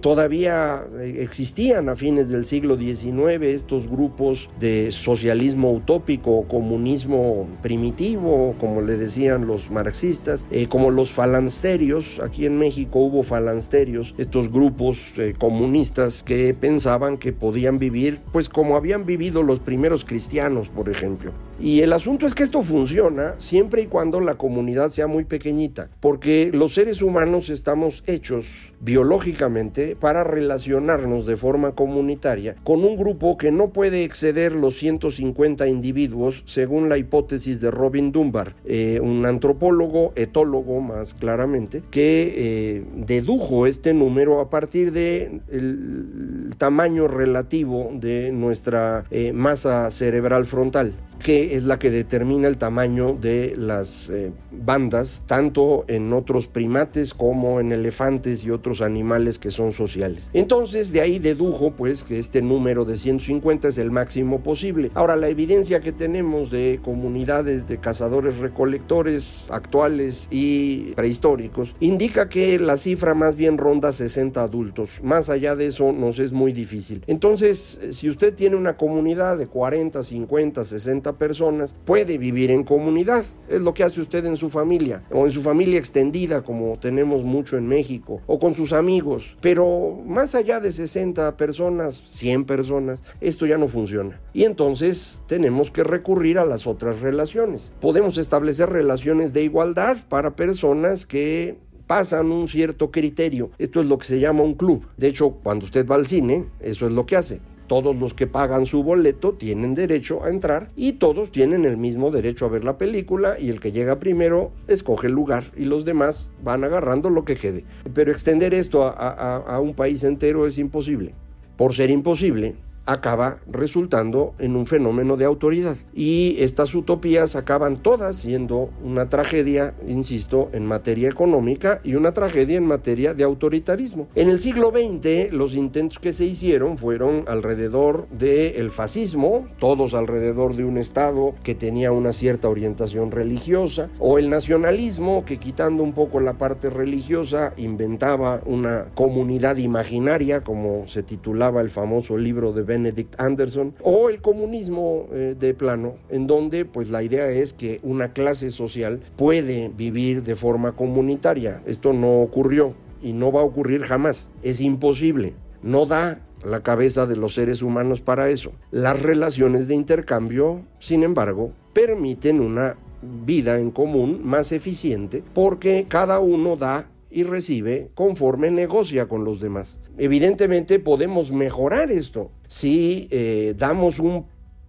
todavía 0.00 0.84
existían 1.02 1.88
a 1.88 1.96
fines 1.96 2.27
del 2.30 2.44
siglo 2.44 2.76
XIX 2.76 3.42
estos 3.42 3.88
grupos 3.88 4.50
de 4.60 4.92
socialismo 4.92 5.72
utópico 5.72 6.46
comunismo 6.48 7.48
primitivo, 7.62 8.54
como 8.60 8.82
le 8.82 8.96
decían 8.96 9.46
los 9.46 9.70
marxistas, 9.70 10.46
eh, 10.50 10.68
como 10.68 10.90
los 10.90 11.12
falansterios. 11.12 12.20
Aquí 12.22 12.46
en 12.46 12.58
México 12.58 13.00
hubo 13.00 13.22
falansterios, 13.22 14.14
estos 14.18 14.50
grupos 14.50 15.12
eh, 15.16 15.34
comunistas 15.38 16.22
que 16.22 16.54
pensaban 16.54 17.18
que 17.18 17.32
podían 17.32 17.78
vivir 17.78 18.20
pues 18.32 18.48
como 18.48 18.76
habían 18.76 19.06
vivido 19.06 19.42
los 19.42 19.60
primeros 19.60 20.04
cristianos, 20.04 20.68
por 20.68 20.88
ejemplo. 20.88 21.32
Y 21.60 21.80
el 21.80 21.92
asunto 21.92 22.26
es 22.26 22.34
que 22.34 22.44
esto 22.44 22.62
funciona 22.62 23.34
siempre 23.38 23.82
y 23.82 23.86
cuando 23.86 24.20
la 24.20 24.36
comunidad 24.36 24.90
sea 24.90 25.08
muy 25.08 25.24
pequeñita, 25.24 25.88
porque 25.98 26.50
los 26.52 26.74
seres 26.74 27.02
humanos 27.02 27.50
estamos 27.50 28.04
hechos 28.06 28.72
biológicamente 28.80 29.96
para 29.96 30.22
relacionarnos 30.22 31.26
de 31.26 31.36
forma 31.36 31.72
comunitaria 31.72 32.54
con 32.62 32.84
un 32.84 32.96
grupo 32.96 33.36
que 33.36 33.50
no 33.50 33.70
puede 33.70 34.04
exceder 34.04 34.52
los 34.52 34.76
150 34.76 35.66
individuos 35.66 36.44
según 36.46 36.88
la 36.88 36.96
hipótesis 36.96 37.60
de 37.60 37.72
Robin 37.72 38.12
Dunbar, 38.12 38.54
eh, 38.64 39.00
un 39.02 39.26
antropólogo, 39.26 40.12
etólogo 40.14 40.80
más 40.80 41.14
claramente, 41.14 41.82
que 41.90 42.34
eh, 42.36 42.84
dedujo 42.94 43.66
este 43.66 43.94
número 43.94 44.40
a 44.40 44.48
partir 44.48 44.92
del 44.92 45.42
de 45.50 46.56
tamaño 46.56 47.08
relativo 47.08 47.90
de 47.94 48.30
nuestra 48.32 49.04
eh, 49.10 49.32
masa 49.32 49.90
cerebral 49.90 50.46
frontal. 50.46 50.94
Que 51.18 51.56
es 51.56 51.64
la 51.64 51.78
que 51.78 51.90
determina 51.90 52.48
el 52.48 52.58
tamaño 52.58 53.16
de 53.20 53.54
las 53.56 54.08
eh, 54.08 54.32
bandas, 54.50 55.22
tanto 55.26 55.84
en 55.88 56.12
otros 56.12 56.46
primates 56.46 57.14
como 57.14 57.60
en 57.60 57.72
elefantes 57.72 58.44
y 58.44 58.50
otros 58.50 58.80
animales 58.80 59.38
que 59.38 59.50
son 59.50 59.72
sociales. 59.72 60.30
Entonces, 60.32 60.92
de 60.92 61.00
ahí 61.00 61.18
dedujo 61.18 61.72
pues 61.72 62.04
que 62.04 62.18
este 62.18 62.42
número 62.42 62.84
de 62.84 62.96
150 62.96 63.68
es 63.68 63.78
el 63.78 63.90
máximo 63.90 64.42
posible. 64.42 64.90
Ahora, 64.94 65.16
la 65.16 65.28
evidencia 65.28 65.80
que 65.80 65.92
tenemos 65.92 66.50
de 66.50 66.80
comunidades 66.82 67.68
de 67.68 67.78
cazadores 67.78 68.38
recolectores 68.38 69.44
actuales 69.48 70.28
y 70.30 70.92
prehistóricos 70.92 71.74
indica 71.80 72.28
que 72.28 72.58
la 72.58 72.76
cifra 72.76 73.14
más 73.14 73.36
bien 73.36 73.58
ronda 73.58 73.92
60 73.92 74.42
adultos. 74.42 75.00
Más 75.02 75.30
allá 75.30 75.56
de 75.56 75.66
eso 75.66 75.92
nos 75.92 76.18
es 76.18 76.32
muy 76.32 76.52
difícil. 76.52 77.02
Entonces, 77.06 77.80
si 77.90 78.08
usted 78.08 78.34
tiene 78.34 78.56
una 78.56 78.76
comunidad 78.76 79.38
de 79.38 79.46
40, 79.46 80.02
50, 80.02 80.64
60 80.64 81.07
personas, 81.14 81.74
puede 81.84 82.18
vivir 82.18 82.50
en 82.50 82.64
comunidad. 82.64 83.24
Es 83.48 83.60
lo 83.60 83.74
que 83.74 83.84
hace 83.84 84.00
usted 84.00 84.26
en 84.26 84.36
su 84.36 84.50
familia 84.50 85.04
o 85.10 85.24
en 85.24 85.32
su 85.32 85.42
familia 85.42 85.78
extendida 85.78 86.42
como 86.42 86.78
tenemos 86.78 87.22
mucho 87.22 87.56
en 87.56 87.66
México 87.66 88.20
o 88.26 88.38
con 88.38 88.54
sus 88.54 88.72
amigos. 88.72 89.36
Pero 89.40 89.98
más 90.06 90.34
allá 90.34 90.60
de 90.60 90.72
60 90.72 91.36
personas, 91.36 92.02
100 92.10 92.44
personas, 92.44 93.02
esto 93.20 93.46
ya 93.46 93.58
no 93.58 93.68
funciona. 93.68 94.20
Y 94.32 94.44
entonces 94.44 95.22
tenemos 95.26 95.70
que 95.70 95.84
recurrir 95.84 96.38
a 96.38 96.44
las 96.44 96.66
otras 96.66 97.00
relaciones. 97.00 97.72
Podemos 97.80 98.18
establecer 98.18 98.70
relaciones 98.70 99.32
de 99.32 99.42
igualdad 99.42 99.96
para 100.08 100.36
personas 100.36 101.06
que 101.06 101.56
pasan 101.88 102.30
un 102.30 102.46
cierto 102.46 102.92
criterio. 102.92 103.50
Esto 103.58 103.80
es 103.80 103.86
lo 103.86 103.98
que 103.98 104.06
se 104.06 104.20
llama 104.20 104.42
un 104.42 104.54
club. 104.54 104.86
De 104.96 105.08
hecho, 105.08 105.30
cuando 105.42 105.64
usted 105.64 105.86
va 105.88 105.96
al 105.96 106.06
cine, 106.06 106.44
eso 106.60 106.86
es 106.86 106.92
lo 106.92 107.06
que 107.06 107.16
hace. 107.16 107.40
Todos 107.68 107.94
los 107.94 108.14
que 108.14 108.26
pagan 108.26 108.64
su 108.64 108.82
boleto 108.82 109.34
tienen 109.34 109.74
derecho 109.74 110.24
a 110.24 110.30
entrar 110.30 110.70
y 110.74 110.94
todos 110.94 111.30
tienen 111.30 111.66
el 111.66 111.76
mismo 111.76 112.10
derecho 112.10 112.46
a 112.46 112.48
ver 112.48 112.64
la 112.64 112.78
película 112.78 113.38
y 113.38 113.50
el 113.50 113.60
que 113.60 113.72
llega 113.72 114.00
primero 114.00 114.52
escoge 114.68 115.08
el 115.08 115.12
lugar 115.12 115.44
y 115.54 115.64
los 115.64 115.84
demás 115.84 116.32
van 116.42 116.64
agarrando 116.64 117.10
lo 117.10 117.26
que 117.26 117.36
quede. 117.36 117.64
Pero 117.92 118.10
extender 118.10 118.54
esto 118.54 118.84
a, 118.84 119.36
a 119.36 119.60
un 119.60 119.74
país 119.74 120.02
entero 120.02 120.46
es 120.46 120.56
imposible. 120.56 121.14
Por 121.56 121.74
ser 121.74 121.90
imposible, 121.90 122.56
acaba 122.88 123.36
resultando 123.46 124.34
en 124.38 124.56
un 124.56 124.66
fenómeno 124.66 125.18
de 125.18 125.26
autoridad. 125.26 125.76
Y 125.94 126.36
estas 126.38 126.74
utopías 126.74 127.36
acaban 127.36 127.82
todas 127.82 128.16
siendo 128.16 128.70
una 128.82 129.10
tragedia, 129.10 129.74
insisto, 129.86 130.48
en 130.52 130.64
materia 130.64 131.10
económica 131.10 131.80
y 131.84 131.96
una 131.96 132.12
tragedia 132.12 132.56
en 132.56 132.64
materia 132.64 133.12
de 133.12 133.24
autoritarismo. 133.24 134.08
En 134.14 134.30
el 134.30 134.40
siglo 134.40 134.70
XX 134.70 135.32
los 135.32 135.54
intentos 135.54 135.98
que 135.98 136.14
se 136.14 136.24
hicieron 136.24 136.78
fueron 136.78 137.24
alrededor 137.28 138.08
del 138.08 138.70
fascismo, 138.70 139.46
todos 139.58 139.92
alrededor 139.92 140.56
de 140.56 140.64
un 140.64 140.78
Estado 140.78 141.34
que 141.42 141.54
tenía 141.54 141.92
una 141.92 142.14
cierta 142.14 142.48
orientación 142.48 143.10
religiosa, 143.10 143.90
o 143.98 144.18
el 144.18 144.30
nacionalismo 144.30 145.24
que 145.26 145.36
quitando 145.36 145.82
un 145.82 145.92
poco 145.92 146.20
la 146.20 146.34
parte 146.34 146.70
religiosa 146.70 147.52
inventaba 147.58 148.40
una 148.46 148.86
comunidad 148.94 149.58
imaginaria, 149.58 150.42
como 150.42 150.86
se 150.86 151.02
titulaba 151.02 151.60
el 151.60 151.68
famoso 151.68 152.16
libro 152.16 152.52
de 152.52 152.62
Ben 152.62 152.77
Benedict 152.78 153.20
Anderson, 153.20 153.74
o 153.82 154.08
el 154.08 154.22
comunismo 154.22 155.08
eh, 155.12 155.34
de 155.38 155.52
plano, 155.54 155.96
en 156.08 156.26
donde 156.26 156.64
pues 156.64 156.90
la 156.90 157.02
idea 157.02 157.28
es 157.30 157.52
que 157.52 157.80
una 157.82 158.12
clase 158.12 158.50
social 158.50 159.00
puede 159.16 159.70
vivir 159.76 160.22
de 160.22 160.36
forma 160.36 160.72
comunitaria. 160.72 161.60
Esto 161.66 161.92
no 161.92 162.20
ocurrió 162.20 162.74
y 163.02 163.12
no 163.12 163.32
va 163.32 163.40
a 163.40 163.44
ocurrir 163.44 163.82
jamás. 163.82 164.28
Es 164.42 164.60
imposible. 164.60 165.34
No 165.62 165.86
da 165.86 166.20
la 166.44 166.62
cabeza 166.62 167.06
de 167.06 167.16
los 167.16 167.34
seres 167.34 167.62
humanos 167.62 168.00
para 168.00 168.30
eso. 168.30 168.52
Las 168.70 169.02
relaciones 169.02 169.66
de 169.66 169.74
intercambio, 169.74 170.62
sin 170.78 171.02
embargo, 171.02 171.52
permiten 171.72 172.40
una 172.40 172.76
vida 173.02 173.58
en 173.58 173.70
común 173.70 174.20
más 174.24 174.52
eficiente 174.52 175.22
porque 175.34 175.86
cada 175.88 176.20
uno 176.20 176.56
da 176.56 176.88
y 177.10 177.22
recibe 177.22 177.90
conforme 177.94 178.50
negocia 178.50 179.06
con 179.06 179.24
los 179.24 179.40
demás. 179.40 179.80
Evidentemente 179.96 180.78
podemos 180.78 181.30
mejorar 181.32 181.90
esto 181.90 182.30
si 182.48 183.08
eh, 183.10 183.54
damos 183.56 183.98
un 183.98 184.26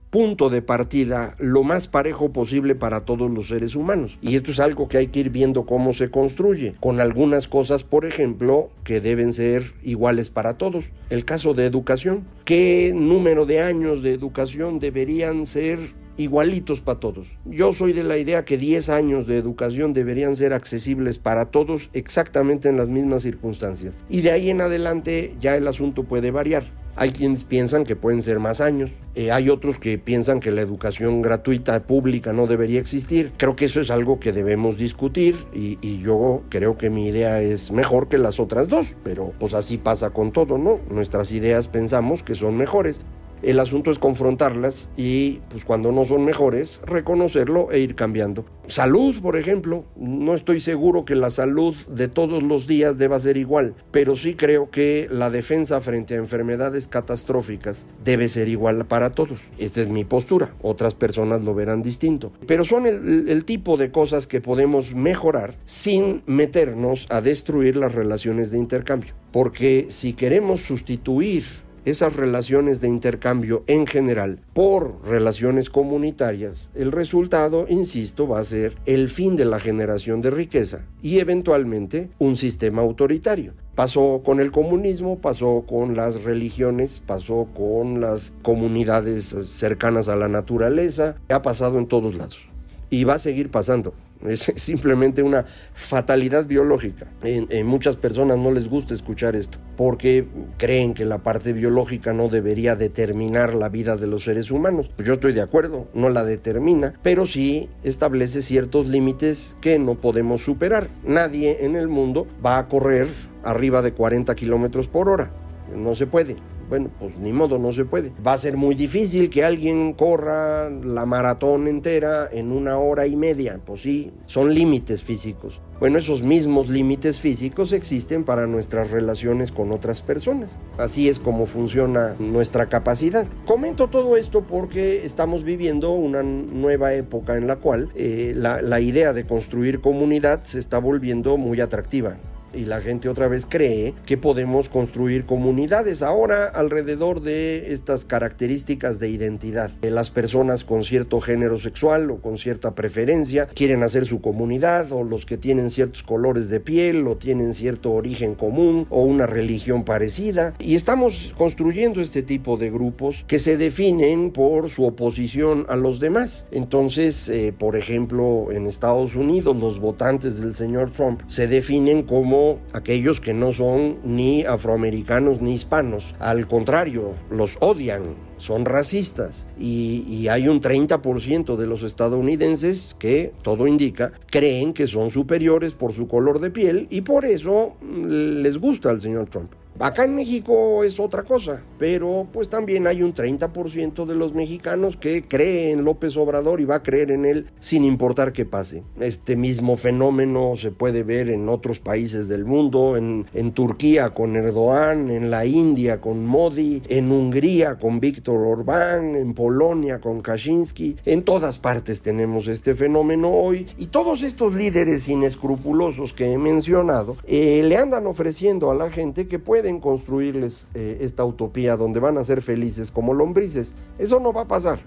punto 0.09 0.49
de 0.49 0.61
partida 0.61 1.35
lo 1.37 1.63
más 1.63 1.87
parejo 1.87 2.33
posible 2.33 2.75
para 2.75 3.01
todos 3.05 3.29
los 3.29 3.47
seres 3.47 3.75
humanos. 3.75 4.17
Y 4.21 4.35
esto 4.35 4.51
es 4.51 4.59
algo 4.59 4.87
que 4.87 4.97
hay 4.97 5.07
que 5.07 5.19
ir 5.19 5.29
viendo 5.29 5.65
cómo 5.65 5.93
se 5.93 6.09
construye, 6.09 6.75
con 6.79 6.99
algunas 6.99 7.47
cosas, 7.47 7.83
por 7.83 8.05
ejemplo, 8.05 8.69
que 8.83 9.01
deben 9.01 9.33
ser 9.33 9.73
iguales 9.83 10.29
para 10.29 10.57
todos. 10.57 10.85
El 11.09 11.25
caso 11.25 11.53
de 11.53 11.65
educación. 11.65 12.25
¿Qué 12.45 12.91
número 12.95 13.45
de 13.45 13.61
años 13.61 14.01
de 14.01 14.13
educación 14.13 14.79
deberían 14.79 15.45
ser 15.45 15.79
igualitos 16.19 16.81
para 16.81 16.99
todos. 16.99 17.27
Yo 17.45 17.71
soy 17.71 17.93
de 17.93 18.03
la 18.03 18.17
idea 18.17 18.43
que 18.43 18.57
10 18.57 18.89
años 18.89 19.25
de 19.25 19.37
educación 19.37 19.93
deberían 19.93 20.35
ser 20.35 20.51
accesibles 20.51 21.17
para 21.17 21.45
todos 21.45 21.89
exactamente 21.93 22.67
en 22.67 22.75
las 22.75 22.89
mismas 22.89 23.21
circunstancias. 23.21 23.97
Y 24.09 24.21
de 24.21 24.31
ahí 24.31 24.49
en 24.49 24.59
adelante 24.59 25.33
ya 25.39 25.55
el 25.55 25.67
asunto 25.67 26.03
puede 26.03 26.31
variar. 26.31 26.63
Hay 26.97 27.11
quienes 27.11 27.45
piensan 27.45 27.85
que 27.85 27.95
pueden 27.95 28.21
ser 28.21 28.39
más 28.39 28.59
años, 28.59 28.91
eh, 29.15 29.31
hay 29.31 29.49
otros 29.49 29.79
que 29.79 29.97
piensan 29.97 30.41
que 30.41 30.51
la 30.51 30.59
educación 30.59 31.21
gratuita 31.21 31.79
pública 31.83 32.33
no 32.33 32.45
debería 32.45 32.81
existir. 32.81 33.31
Creo 33.37 33.55
que 33.55 33.65
eso 33.65 33.79
es 33.79 33.89
algo 33.89 34.19
que 34.19 34.33
debemos 34.33 34.75
discutir 34.75 35.37
y, 35.53 35.77
y, 35.81 36.01
yo 36.01 36.43
creo 36.49 36.77
que 36.77 36.89
mi 36.89 37.07
idea 37.07 37.41
es 37.41 37.71
mejor 37.71 38.09
que 38.09 38.17
las 38.17 38.41
otras 38.41 38.67
dos, 38.67 38.95
pero 39.01 39.31
pues 39.39 39.53
así 39.53 39.77
pasa 39.77 40.09
con 40.09 40.33
todo, 40.33 40.57
¿no? 40.57 40.81
Nuestras 40.91 41.31
ideas 41.31 41.69
pensamos 41.69 42.21
que 42.21 42.35
son 42.35 42.57
mejores. 42.57 42.99
El 43.41 43.59
asunto 43.59 43.91
es 43.91 43.99
confrontarlas 43.99 44.89
y, 44.97 45.39
pues 45.49 45.63
cuando 45.63 45.91
no 45.91 46.03
son 46.05 46.25
mejores, 46.25 46.81
reconocerlo 46.85 47.71
e 47.71 47.79
ir 47.79 47.95
cambiando. 47.95 48.45
Salud, 48.67 49.19
por 49.21 49.35
ejemplo, 49.35 49.85
no 49.95 50.35
estoy 50.35 50.59
seguro 50.59 51.05
que 51.05 51.15
la 51.15 51.31
salud 51.31 51.75
de 51.87 52.07
todos 52.07 52.43
los 52.43 52.67
días 52.67 52.97
deba 52.97 53.17
ser 53.19 53.37
igual, 53.37 53.73
pero 53.91 54.15
sí 54.15 54.35
creo 54.35 54.69
que 54.69 55.07
la 55.09 55.29
defensa 55.29 55.81
frente 55.81 56.13
a 56.13 56.17
enfermedades 56.17 56.87
catastróficas 56.87 57.87
debe 58.03 58.27
ser 58.27 58.47
igual 58.47 58.85
para 58.85 59.09
todos. 59.09 59.39
Esta 59.57 59.81
es 59.81 59.89
mi 59.89 60.03
postura, 60.03 60.53
otras 60.61 60.93
personas 60.93 61.43
lo 61.43 61.55
verán 61.55 61.81
distinto. 61.81 62.31
Pero 62.45 62.65
son 62.65 62.85
el, 62.85 63.29
el 63.29 63.45
tipo 63.45 63.77
de 63.77 63.89
cosas 63.89 64.27
que 64.27 64.41
podemos 64.41 64.93
mejorar 64.93 65.55
sin 65.65 66.21
meternos 66.25 67.07
a 67.09 67.21
destruir 67.21 67.75
las 67.75 67.95
relaciones 67.95 68.51
de 68.51 68.57
intercambio. 68.57 69.13
Porque 69.31 69.87
si 69.89 70.13
queremos 70.13 70.61
sustituir 70.61 71.45
esas 71.89 72.15
relaciones 72.15 72.81
de 72.81 72.87
intercambio 72.87 73.63
en 73.67 73.87
general 73.87 74.39
por 74.53 75.03
relaciones 75.05 75.69
comunitarias, 75.69 76.71
el 76.75 76.91
resultado, 76.91 77.65
insisto, 77.69 78.27
va 78.27 78.39
a 78.39 78.45
ser 78.45 78.75
el 78.85 79.09
fin 79.09 79.35
de 79.35 79.45
la 79.45 79.59
generación 79.59 80.21
de 80.21 80.31
riqueza 80.31 80.81
y 81.01 81.19
eventualmente 81.19 82.09
un 82.19 82.35
sistema 82.35 82.81
autoritario. 82.81 83.53
Pasó 83.75 84.21
con 84.25 84.39
el 84.39 84.51
comunismo, 84.51 85.19
pasó 85.19 85.63
con 85.67 85.95
las 85.95 86.23
religiones, 86.23 87.01
pasó 87.05 87.47
con 87.53 88.01
las 88.01 88.33
comunidades 88.41 89.25
cercanas 89.25 90.09
a 90.09 90.15
la 90.15 90.27
naturaleza, 90.27 91.15
ha 91.29 91.41
pasado 91.41 91.77
en 91.79 91.87
todos 91.87 92.15
lados 92.15 92.48
y 92.89 93.03
va 93.03 93.15
a 93.15 93.19
seguir 93.19 93.51
pasando. 93.51 93.93
Es 94.25 94.51
simplemente 94.55 95.23
una 95.23 95.45
fatalidad 95.73 96.45
biológica. 96.45 97.07
En, 97.23 97.65
muchas 97.65 97.95
personas 97.95 98.37
no 98.37 98.51
les 98.51 98.67
gusta 98.67 98.93
escuchar 98.93 99.35
esto 99.35 99.57
porque 99.77 100.27
creen 100.57 100.93
que 100.93 101.05
la 101.05 101.19
parte 101.19 101.53
biológica 101.53 102.13
no 102.13 102.27
debería 102.27 102.75
determinar 102.75 103.53
la 103.53 103.69
vida 103.69 103.95
de 103.95 104.07
los 104.07 104.25
seres 104.25 104.51
humanos. 104.51 104.89
Pues 104.95 105.07
yo 105.07 105.13
estoy 105.13 105.33
de 105.33 105.41
acuerdo, 105.41 105.87
no 105.93 106.09
la 106.09 106.25
determina, 106.25 106.93
pero 107.01 107.25
sí 107.25 107.69
establece 107.83 108.41
ciertos 108.41 108.87
límites 108.87 109.55
que 109.61 109.79
no 109.79 109.95
podemos 109.95 110.41
superar. 110.41 110.89
Nadie 111.05 111.65
en 111.65 111.75
el 111.75 111.87
mundo 111.87 112.27
va 112.45 112.57
a 112.57 112.67
correr 112.67 113.07
arriba 113.43 113.81
de 113.81 113.93
40 113.93 114.35
kilómetros 114.35 114.87
por 114.87 115.07
hora. 115.07 115.31
No 115.73 115.95
se 115.95 116.07
puede. 116.07 116.35
Bueno, 116.69 116.91
pues 116.99 117.17
ni 117.17 117.33
modo, 117.33 117.57
no 117.57 117.71
se 117.71 117.83
puede. 117.83 118.11
Va 118.25 118.33
a 118.33 118.37
ser 118.37 118.55
muy 118.55 118.75
difícil 118.75 119.31
que 119.31 119.43
alguien 119.43 119.93
corra 119.93 120.69
la 120.69 121.05
maratón 121.07 121.67
entera 121.67 122.29
en 122.31 122.51
una 122.51 122.77
hora 122.77 123.07
y 123.07 123.15
media. 123.15 123.59
Pues 123.65 123.81
sí, 123.81 124.11
son 124.27 124.53
límites 124.53 125.03
físicos. 125.03 125.59
Bueno, 125.79 125.97
esos 125.97 126.21
mismos 126.21 126.69
límites 126.69 127.19
físicos 127.19 127.71
existen 127.71 128.23
para 128.25 128.45
nuestras 128.45 128.91
relaciones 128.91 129.51
con 129.51 129.71
otras 129.71 130.01
personas. 130.01 130.59
Así 130.77 131.09
es 131.09 131.19
como 131.19 131.45
funciona 131.45 132.15
nuestra 132.19 132.67
capacidad. 132.67 133.25
Comento 133.45 133.87
todo 133.87 134.17
esto 134.17 134.41
porque 134.41 135.05
estamos 135.05 135.43
viviendo 135.43 135.91
una 135.91 136.21
nueva 136.21 136.93
época 136.93 137.37
en 137.37 137.47
la 137.47 137.55
cual 137.55 137.89
eh, 137.95 138.33
la, 138.35 138.61
la 138.61 138.79
idea 138.79 139.13
de 139.13 139.25
construir 139.25 139.79
comunidad 139.79 140.43
se 140.43 140.59
está 140.59 140.77
volviendo 140.79 141.37
muy 141.37 141.61
atractiva 141.61 142.17
y 142.53 142.65
la 142.65 142.81
gente 142.81 143.09
otra 143.09 143.27
vez 143.27 143.45
cree 143.47 143.93
que 144.05 144.17
podemos 144.17 144.69
construir 144.69 145.25
comunidades 145.25 146.01
ahora 146.01 146.45
alrededor 146.45 147.21
de 147.21 147.73
estas 147.73 148.05
características 148.05 148.99
de 148.99 149.09
identidad. 149.09 149.71
Las 149.81 150.09
personas 150.09 150.63
con 150.63 150.83
cierto 150.83 151.19
género 151.19 151.59
sexual 151.59 152.11
o 152.11 152.21
con 152.21 152.37
cierta 152.37 152.75
preferencia 152.75 153.47
quieren 153.47 153.83
hacer 153.83 154.05
su 154.05 154.21
comunidad 154.21 154.91
o 154.91 155.03
los 155.03 155.25
que 155.25 155.37
tienen 155.37 155.69
ciertos 155.69 156.03
colores 156.03 156.49
de 156.49 156.59
piel 156.59 157.07
o 157.07 157.17
tienen 157.17 157.53
cierto 157.53 157.91
origen 157.91 158.35
común 158.35 158.87
o 158.89 159.03
una 159.03 159.27
religión 159.27 159.83
parecida 159.83 160.53
y 160.59 160.75
estamos 160.75 161.33
construyendo 161.37 162.01
este 162.01 162.23
tipo 162.23 162.57
de 162.57 162.71
grupos 162.71 163.23
que 163.27 163.39
se 163.39 163.57
definen 163.57 164.31
por 164.31 164.69
su 164.69 164.85
oposición 164.85 165.65
a 165.69 165.75
los 165.75 165.99
demás. 165.99 166.47
Entonces, 166.51 167.29
eh, 167.29 167.53
por 167.57 167.75
ejemplo, 167.75 168.47
en 168.51 168.67
Estados 168.67 169.15
Unidos 169.15 169.55
los 169.55 169.79
votantes 169.79 170.39
del 170.39 170.55
señor 170.55 170.91
Trump 170.91 171.21
se 171.27 171.47
definen 171.47 172.03
como 172.03 172.38
aquellos 172.73 173.19
que 173.21 173.33
no 173.33 173.51
son 173.51 173.99
ni 174.03 174.43
afroamericanos 174.43 175.41
ni 175.41 175.53
hispanos. 175.53 176.15
Al 176.19 176.47
contrario, 176.47 177.13
los 177.29 177.57
odian, 177.59 178.15
son 178.37 178.65
racistas 178.65 179.49
y, 179.57 180.05
y, 180.07 180.29
hay 180.29 180.47
un 180.47 180.61
30% 180.61 181.57
de 181.57 181.67
los 181.67 181.83
estadounidenses 181.83 182.95
que, 182.97 183.33
todo 183.41 183.67
indica, 183.67 184.13
creen 184.27 184.73
que 184.73 184.87
son 184.87 185.09
superiores 185.09 185.73
por 185.73 185.93
su 185.93 186.07
color 186.07 186.39
de 186.39 186.49
piel 186.49 186.87
y 186.89 187.01
por 187.01 187.25
eso 187.25 187.75
mm, 187.81 188.41
les 188.41 188.57
gusta 188.57 188.89
al 188.89 189.01
señor 189.01 189.27
Trump. 189.29 189.51
Acá 189.81 190.03
en 190.03 190.13
México 190.13 190.83
es 190.83 190.99
otra 190.99 191.23
cosa, 191.23 191.61
pero 191.77 192.27
pues 192.33 192.49
también 192.49 192.85
hay 192.85 193.01
un 193.01 193.15
30% 193.15 194.05
de 194.05 194.13
los 194.13 194.33
mexicanos 194.33 194.97
que 194.97 195.23
cree 195.25 195.71
en 195.71 195.85
López 195.85 196.17
Obrador 196.17 196.59
y 196.59 196.65
va 196.65 196.75
a 196.75 196.83
creer 196.83 197.11
en 197.11 197.23
él 197.23 197.47
sin 197.61 197.85
importar 197.85 198.33
qué 198.33 198.43
pase. 198.43 198.83
Este 198.99 199.37
mismo 199.37 199.77
fenómeno 199.77 200.57
se 200.57 200.71
puede 200.71 201.03
ver 201.03 201.29
en 201.29 201.47
otros 201.47 201.79
países 201.79 202.27
del 202.27 202.43
mundo, 202.43 202.97
en, 202.97 203.25
en 203.33 203.53
Turquía 203.53 204.09
con 204.09 204.35
Erdogan, 204.35 205.09
en 205.09 205.31
la 205.31 205.45
India 205.45 206.01
con 206.01 206.25
Modi, 206.25 206.81
en 206.89 207.09
Hungría 207.09 207.79
con 207.79 208.01
Víctor 208.01 208.41
Orbán, 208.45 209.15
en 209.15 209.33
Polonia 209.33 210.01
con 210.01 210.19
Kaczynski. 210.19 210.97
En 211.05 211.23
todas 211.23 211.57
partes 211.57 212.01
tenemos 212.01 212.49
este 212.49 212.75
fenómeno 212.75 213.29
hoy 213.29 213.67
y 213.77 213.87
todos 213.87 214.23
estos 214.23 214.55
líderes 214.55 215.07
inescrupulosos 215.07 216.11
que 216.11 216.33
he 216.33 216.37
mencionado 216.37 217.15
eh, 217.25 217.61
le 217.63 217.77
andan 217.77 218.07
ofreciendo 218.07 218.71
a 218.71 218.75
la 218.75 218.89
gente 218.89 219.29
que 219.29 219.39
puede 219.39 219.68
construirles 219.77 220.67
eh, 220.73 220.97
esta 221.01 221.23
utopía 221.23 221.77
donde 221.77 221.99
van 221.99 222.17
a 222.17 222.23
ser 222.23 222.41
felices 222.41 222.89
como 222.89 223.13
lombrices. 223.13 223.73
Eso 223.99 224.19
no 224.19 224.33
va 224.33 224.41
a 224.41 224.47
pasar. 224.47 224.79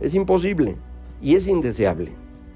Es 0.00 0.14
imposible 0.14 0.76
y 1.20 1.34
es 1.34 1.46
indeseable. 1.46 2.12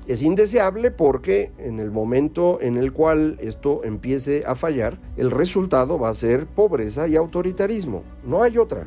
Es 0.06 0.22
indeseable 0.22 0.90
porque 0.90 1.52
en 1.58 1.80
el 1.80 1.90
momento 1.90 2.58
en 2.62 2.76
el 2.76 2.92
cual 2.92 3.36
esto 3.40 3.84
empiece 3.84 4.44
a 4.46 4.54
fallar, 4.54 4.98
el 5.16 5.30
resultado 5.30 5.98
va 5.98 6.08
a 6.08 6.14
ser 6.14 6.46
pobreza 6.46 7.08
y 7.08 7.16
autoritarismo. 7.16 8.02
No 8.24 8.42
hay 8.42 8.56
otra. 8.56 8.86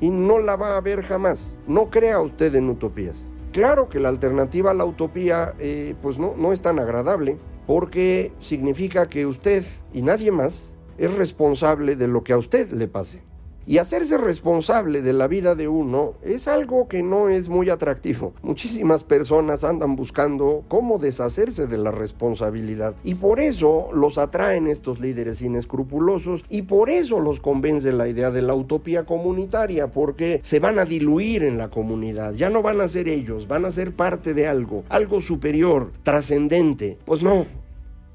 Y 0.00 0.10
no 0.10 0.38
la 0.38 0.56
va 0.56 0.74
a 0.74 0.76
haber 0.76 1.02
jamás. 1.02 1.58
No 1.66 1.88
crea 1.88 2.20
usted 2.20 2.54
en 2.54 2.68
utopías. 2.68 3.30
Claro 3.52 3.88
que 3.88 4.00
la 4.00 4.08
alternativa 4.08 4.72
a 4.72 4.74
la 4.74 4.84
utopía 4.84 5.54
eh, 5.58 5.94
pues 6.02 6.18
no, 6.18 6.34
no 6.36 6.52
es 6.52 6.60
tan 6.60 6.80
agradable 6.80 7.38
porque 7.66 8.32
significa 8.40 9.08
que 9.08 9.26
usted 9.26 9.64
y 9.92 10.02
nadie 10.02 10.30
más 10.30 10.73
es 10.98 11.12
responsable 11.14 11.96
de 11.96 12.08
lo 12.08 12.24
que 12.24 12.32
a 12.32 12.38
usted 12.38 12.70
le 12.72 12.88
pase. 12.88 13.22
Y 13.66 13.78
hacerse 13.78 14.18
responsable 14.18 15.00
de 15.00 15.14
la 15.14 15.26
vida 15.26 15.54
de 15.54 15.68
uno 15.68 16.14
es 16.22 16.48
algo 16.48 16.86
que 16.86 17.02
no 17.02 17.30
es 17.30 17.48
muy 17.48 17.70
atractivo. 17.70 18.34
Muchísimas 18.42 19.04
personas 19.04 19.64
andan 19.64 19.96
buscando 19.96 20.64
cómo 20.68 20.98
deshacerse 20.98 21.66
de 21.66 21.78
la 21.78 21.90
responsabilidad. 21.90 22.94
Y 23.04 23.14
por 23.14 23.40
eso 23.40 23.88
los 23.94 24.18
atraen 24.18 24.66
estos 24.66 25.00
líderes 25.00 25.40
inescrupulosos 25.40 26.44
y 26.50 26.62
por 26.62 26.90
eso 26.90 27.20
los 27.20 27.40
convence 27.40 27.90
la 27.92 28.06
idea 28.06 28.30
de 28.30 28.42
la 28.42 28.54
utopía 28.54 29.06
comunitaria, 29.06 29.86
porque 29.86 30.40
se 30.42 30.60
van 30.60 30.78
a 30.78 30.84
diluir 30.84 31.42
en 31.42 31.56
la 31.56 31.70
comunidad. 31.70 32.34
Ya 32.34 32.50
no 32.50 32.60
van 32.60 32.82
a 32.82 32.88
ser 32.88 33.08
ellos, 33.08 33.48
van 33.48 33.64
a 33.64 33.70
ser 33.70 33.94
parte 33.94 34.34
de 34.34 34.46
algo, 34.46 34.84
algo 34.90 35.22
superior, 35.22 35.90
trascendente. 36.02 36.98
Pues 37.06 37.22
no, 37.22 37.46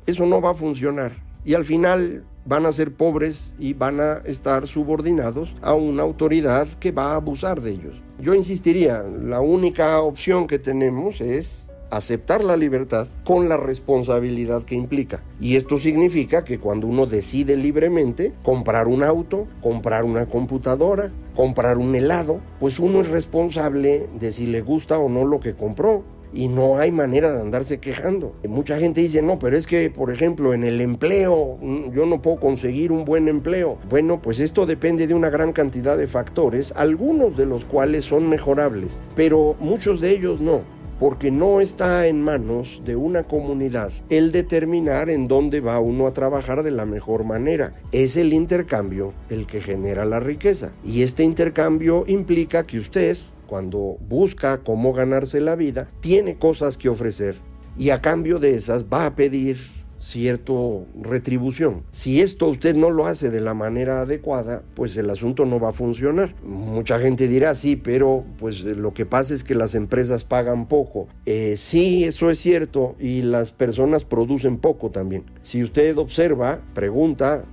eso 0.06 0.28
no 0.28 0.42
va 0.42 0.52
a 0.52 0.56
funcionar. 0.56 1.28
Y 1.44 1.56
al 1.56 1.66
final 1.66 2.24
van 2.46 2.66
a 2.66 2.72
ser 2.72 2.94
pobres 2.94 3.54
y 3.60 3.74
van 3.74 4.00
a 4.00 4.22
estar 4.26 4.68
subordinados 4.68 5.56
a 5.62 5.74
una 5.74 6.04
autoridad 6.04 6.68
que 6.80 6.92
va 6.92 7.12
a 7.12 7.16
abusar 7.16 7.62
de 7.62 7.72
ellos. 7.72 8.02
Yo 8.20 8.34
insistiría, 8.34 9.04
la 9.04 9.42
única 9.42 10.02
opción 10.02 10.48
que 10.48 10.60
tenemos 10.60 11.22
es 11.22 11.72
aceptar 11.92 12.44
la 12.44 12.56
libertad 12.56 13.08
con 13.24 13.50
la 13.50 13.58
responsabilidad 13.58 14.64
que 14.64 14.76
implica. 14.76 15.24
Y 15.40 15.56
esto 15.56 15.78
significa 15.78 16.44
que 16.44 16.60
cuando 16.60 16.88
uno 16.88 17.06
decide 17.06 17.58
libremente 17.58 18.34
comprar 18.44 18.88
un 18.88 19.04
auto, 19.04 19.48
comprar 19.62 20.04
una 20.04 20.28
computadora, 20.28 21.12
comprar 21.36 21.78
un 21.78 21.96
helado, 21.96 22.42
pues 22.60 22.80
uno 22.80 23.02
es 23.02 23.08
responsable 23.08 24.08
de 24.20 24.32
si 24.32 24.46
le 24.48 24.62
gusta 24.62 25.00
o 25.00 25.10
no 25.10 25.26
lo 25.26 25.40
que 25.40 25.56
compró 25.56 26.04
y 26.34 26.48
no 26.48 26.78
hay 26.78 26.92
manera 26.92 27.32
de 27.32 27.42
andarse 27.42 27.80
quejando. 27.80 28.36
Mucha 28.48 28.80
gente 28.80 29.02
dice, 29.02 29.22
no, 29.22 29.40
pero 29.40 29.58
es 29.58 29.68
que, 29.68 29.90
por 29.90 30.12
ejemplo, 30.12 30.54
en 30.54 30.64
el 30.64 30.82
empleo, 30.82 31.58
mm, 31.62 31.92
yo 31.92 32.06
no 32.06 32.22
puedo 32.22 32.38
conseguir 32.38 32.92
un 32.92 33.06
buen 33.06 33.28
empleo. 33.28 33.78
Bueno, 33.90 34.22
pues 34.22 34.40
esto 34.40 34.66
depende 34.66 35.08
de 35.08 35.14
una 35.14 35.30
gran 35.30 35.54
cantidad 35.54 35.98
de 35.98 36.08
factores, 36.08 36.74
algunos 36.76 37.38
de 37.38 37.46
los 37.46 37.66
cuales 37.66 38.06
son 38.06 38.30
mejorables, 38.30 39.02
pero 39.16 39.56
muchos 39.60 40.02
de 40.02 40.12
ellos 40.12 40.40
no 40.42 40.62
porque 41.00 41.32
no 41.32 41.62
está 41.62 42.08
en 42.08 42.22
manos 42.22 42.82
de 42.86 42.96
una 42.96 43.24
comunidad 43.24 43.92
el 44.10 44.32
determinar 44.32 45.10
en 45.10 45.28
dónde 45.28 45.62
va 45.62 45.80
uno 45.80 46.06
a 46.06 46.14
trabajar 46.14 46.62
de 46.62 46.72
la 46.72 46.86
mejor 46.86 47.24
manera. 47.24 47.74
Es 47.92 48.18
el 48.18 48.34
intercambio 48.34 49.14
el 49.30 49.48
que 49.48 49.62
genera 49.62 50.04
la 50.06 50.20
riqueza. 50.20 50.72
Y 50.84 51.02
este 51.04 51.24
intercambio 51.24 52.04
implica 52.08 52.68
que 52.68 52.80
usted 52.80 53.18
cuando 53.50 53.98
busca 54.08 54.60
cómo 54.60 54.94
ganarse 54.94 55.42
la 55.42 55.56
vida, 55.56 55.90
tiene 56.02 56.38
cosas 56.38 56.78
que 56.78 56.88
ofrecer 56.88 57.38
y 57.76 57.90
a 57.90 58.02
cambio 58.02 58.38
de 58.38 58.54
esas 58.56 58.86
va 58.86 59.08
a 59.08 59.16
pedir 59.16 59.58
cierto 60.00 60.86
retribución. 61.02 61.84
Si 61.92 62.22
esto 62.22 62.48
usted 62.48 62.76
no 62.76 62.90
lo 62.90 63.06
hace 63.06 63.32
de 63.32 63.42
la 63.42 63.54
manera 63.54 64.02
adecuada, 64.02 64.64
pues 64.76 64.96
el 64.98 65.10
asunto 65.10 65.46
no 65.46 65.60
va 65.60 65.70
a 65.70 65.74
funcionar. 65.74 66.36
Mucha 66.44 67.00
gente 67.00 67.28
dirá, 67.28 67.56
sí, 67.56 67.76
pero 67.76 68.24
pues 68.38 68.62
lo 68.62 68.94
que 68.94 69.06
pasa 69.06 69.34
es 69.34 69.44
que 69.44 69.56
las 69.56 69.76
empresas 69.76 70.24
pagan 70.24 70.68
poco. 70.68 71.08
Eh, 71.26 71.56
sí, 71.58 72.06
eso 72.06 72.30
es 72.30 72.40
cierto 72.40 72.96
y 73.00 73.24
las 73.24 73.52
personas 73.52 74.06
producen 74.06 74.58
poco 74.58 74.90
también. 74.90 75.26
Si 75.42 75.64
usted 75.64 75.98
observa, 75.98 76.62
pregunta, 76.74 77.44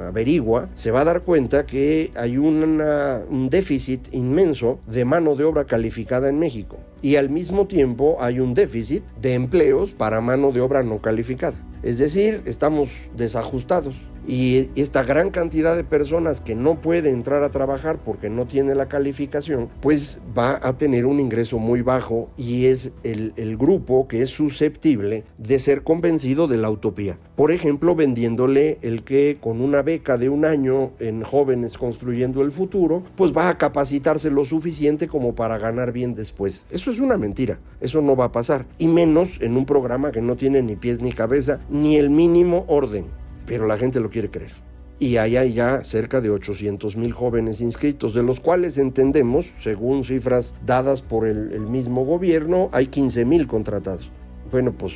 averigua, 0.00 0.68
se 0.74 0.90
va 0.90 1.00
a 1.00 1.04
dar 1.04 1.22
cuenta 1.22 1.66
que 1.66 2.10
hay 2.14 2.38
un 2.38 3.48
déficit 3.50 4.12
inmenso 4.12 4.80
de 4.86 5.04
mano 5.04 5.34
de 5.34 5.44
obra 5.44 5.64
calificada 5.64 6.28
en 6.28 6.38
México 6.38 6.78
y 7.02 7.16
al 7.16 7.30
mismo 7.30 7.66
tiempo 7.66 8.16
hay 8.20 8.40
un 8.40 8.54
déficit 8.54 9.02
de 9.20 9.34
empleos 9.34 9.92
para 9.92 10.20
mano 10.20 10.52
de 10.52 10.60
obra 10.60 10.82
no 10.82 11.00
calificada. 11.00 11.56
Es 11.82 11.98
decir, 11.98 12.42
estamos 12.44 12.90
desajustados 13.16 13.94
y 14.28 14.68
esta 14.76 15.02
gran 15.02 15.30
cantidad 15.30 15.74
de 15.74 15.84
personas 15.84 16.42
que 16.42 16.54
no 16.54 16.80
puede 16.82 17.10
entrar 17.10 17.42
a 17.42 17.48
trabajar 17.48 17.98
porque 18.04 18.28
no 18.28 18.46
tiene 18.46 18.74
la 18.74 18.86
calificación, 18.86 19.70
pues 19.80 20.20
va 20.36 20.60
a 20.62 20.76
tener 20.76 21.06
un 21.06 21.18
ingreso 21.18 21.58
muy 21.58 21.80
bajo 21.80 22.28
y 22.36 22.66
es 22.66 22.92
el, 23.04 23.32
el 23.36 23.56
grupo 23.56 24.06
que 24.06 24.20
es 24.20 24.28
susceptible 24.28 25.24
de 25.38 25.58
ser 25.58 25.82
convencido 25.82 26.46
de 26.46 26.58
la 26.58 26.70
utopía. 26.70 27.18
Por 27.36 27.52
ejemplo, 27.52 27.94
vendiéndole 27.94 28.76
el 28.82 29.02
que 29.02 29.38
con 29.40 29.62
una 29.62 29.80
beca 29.80 30.18
de 30.18 30.28
un 30.28 30.44
año 30.44 30.90
en 30.98 31.22
jóvenes 31.22 31.78
construyendo 31.78 32.42
el 32.42 32.52
futuro, 32.52 33.04
pues 33.16 33.32
va 33.34 33.48
a 33.48 33.56
capacitarse 33.56 34.30
lo 34.30 34.44
suficiente 34.44 35.08
como 35.08 35.34
para 35.34 35.56
ganar 35.56 35.92
bien 35.92 36.14
después. 36.14 36.66
Eso 36.70 36.90
es 36.90 37.00
una 37.00 37.16
mentira, 37.16 37.58
eso 37.80 38.02
no 38.02 38.14
va 38.14 38.26
a 38.26 38.32
pasar. 38.32 38.66
Y 38.76 38.88
menos 38.88 39.40
en 39.40 39.56
un 39.56 39.64
programa 39.64 40.12
que 40.12 40.20
no 40.20 40.36
tiene 40.36 40.62
ni 40.62 40.76
pies 40.76 41.00
ni 41.00 41.12
cabeza, 41.12 41.60
ni 41.70 41.96
el 41.96 42.10
mínimo 42.10 42.66
orden 42.68 43.06
pero 43.48 43.66
la 43.66 43.78
gente 43.78 43.98
lo 43.98 44.10
quiere 44.10 44.30
creer. 44.30 44.52
Y 45.00 45.16
ahí 45.16 45.36
hay 45.36 45.54
ya 45.54 45.84
cerca 45.84 46.20
de 46.20 46.30
800 46.30 46.96
mil 46.96 47.12
jóvenes 47.12 47.60
inscritos, 47.60 48.14
de 48.14 48.22
los 48.22 48.40
cuales 48.40 48.78
entendemos, 48.78 49.46
según 49.60 50.02
cifras 50.02 50.54
dadas 50.66 51.02
por 51.02 51.26
el, 51.26 51.60
mismo 51.60 52.04
gobierno, 52.04 52.68
hay 52.72 52.88
15 52.88 53.24
mil 53.24 53.46
contratados. 53.46 54.10
Bueno, 54.50 54.72
pues 54.72 54.94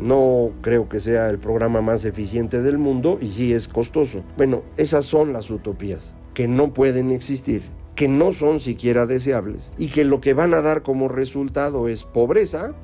no 0.00 0.50
creo 0.60 0.88
que 0.88 0.98
sea 0.98 1.28
el 1.30 1.38
programa 1.38 1.80
más 1.80 2.04
eficiente 2.04 2.62
del 2.62 2.78
mundo 2.78 3.18
y 3.20 3.28
sí 3.28 3.52
es 3.52 3.68
costoso. 3.68 4.24
Bueno, 4.36 4.62
esas 4.76 5.06
son 5.06 5.32
las 5.32 5.50
utopías, 5.50 6.16
que 6.34 6.48
no 6.48 6.72
pueden 6.72 7.12
existir, 7.12 7.62
que 7.94 8.08
no 8.08 8.32
son 8.32 8.58
siquiera 8.58 9.06
deseables 9.06 9.72
y 9.78 9.88
que 9.88 10.04
lo 10.04 10.20
que 10.20 10.34
van 10.34 10.54
a 10.54 10.62
dar 10.62 10.82
como 10.82 11.08
resultado 11.08 11.86
es 11.86 12.04
pobreza, 12.04 12.74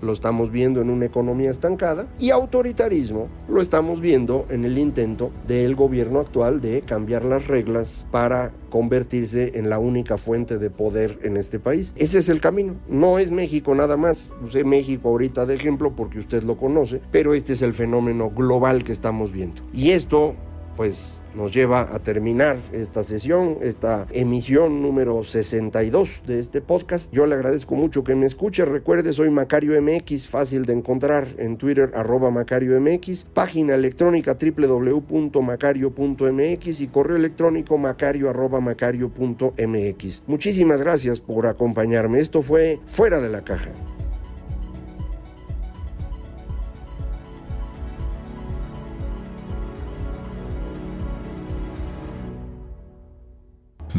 lo 0.00 0.12
estamos 0.12 0.50
viendo 0.50 0.80
en 0.80 0.90
una 0.90 1.06
economía 1.06 1.50
estancada, 1.50 2.06
y 2.18 2.30
autoritarismo 2.30 3.28
lo 3.48 3.60
estamos 3.60 4.00
viendo 4.00 4.46
en 4.50 4.64
el 4.64 4.78
intento 4.78 5.30
del 5.46 5.74
gobierno 5.74 6.20
actual 6.20 6.60
de 6.60 6.82
cambiar 6.82 7.24
las 7.24 7.46
reglas 7.46 8.06
para 8.10 8.52
convertirse 8.70 9.52
en 9.58 9.70
la 9.70 9.78
única 9.78 10.16
fuente 10.16 10.58
de 10.58 10.70
poder 10.70 11.18
en 11.22 11.36
este 11.36 11.58
país. 11.58 11.94
Ese 11.96 12.18
es 12.18 12.28
el 12.28 12.40
camino. 12.40 12.74
No 12.88 13.18
es 13.18 13.30
México 13.30 13.74
nada 13.74 13.96
más. 13.96 14.32
Usé 14.44 14.64
México 14.64 15.08
ahorita 15.08 15.46
de 15.46 15.54
ejemplo 15.54 15.94
porque 15.94 16.18
usted 16.18 16.42
lo 16.42 16.56
conoce, 16.56 17.00
pero 17.10 17.34
este 17.34 17.54
es 17.54 17.62
el 17.62 17.74
fenómeno 17.74 18.30
global 18.30 18.84
que 18.84 18.92
estamos 18.92 19.32
viendo. 19.32 19.62
Y 19.72 19.90
esto 19.90 20.34
pues 20.76 21.22
nos 21.34 21.52
lleva 21.52 21.94
a 21.94 21.98
terminar 21.98 22.56
esta 22.72 23.04
sesión, 23.04 23.58
esta 23.60 24.06
emisión 24.10 24.82
número 24.82 25.22
62 25.22 26.22
de 26.26 26.40
este 26.40 26.60
podcast. 26.60 27.12
Yo 27.12 27.26
le 27.26 27.34
agradezco 27.34 27.74
mucho 27.74 28.04
que 28.04 28.14
me 28.14 28.26
escuche. 28.26 28.64
Recuerde, 28.64 29.12
soy 29.12 29.30
Macario 29.30 29.80
MX, 29.80 30.28
fácil 30.28 30.64
de 30.64 30.72
encontrar 30.72 31.28
en 31.38 31.56
Twitter, 31.56 31.90
arroba 31.94 32.30
Macario 32.30 32.80
MX, 32.80 33.24
página 33.24 33.74
electrónica 33.74 34.36
www.macario.mx 34.40 36.80
y 36.80 36.86
correo 36.88 37.16
electrónico 37.16 37.78
macario 37.78 38.30
arroba 38.30 38.60
macario.mx. 38.60 40.22
Muchísimas 40.26 40.80
gracias 40.80 41.20
por 41.20 41.46
acompañarme. 41.46 42.20
Esto 42.20 42.42
fue 42.42 42.80
Fuera 42.86 43.20
de 43.20 43.28
la 43.28 43.42
Caja. 43.42 43.70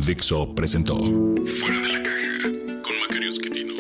Dixo 0.08 0.56
presentó 0.56 0.96
Fuera 0.96 1.80
de 1.82 1.92
la 1.92 2.02
caja 2.02 2.82
con 2.82 3.00
Macario 3.02 3.28
Esquetino. 3.28 3.74